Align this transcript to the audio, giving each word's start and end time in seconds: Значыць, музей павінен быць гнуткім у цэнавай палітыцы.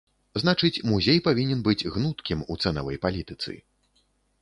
Значыць, 0.43 0.83
музей 0.91 1.19
павінен 1.27 1.61
быць 1.69 1.87
гнуткім 1.99 2.39
у 2.55 2.61
цэнавай 2.67 3.01
палітыцы. 3.05 3.51